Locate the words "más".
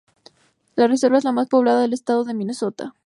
1.31-1.47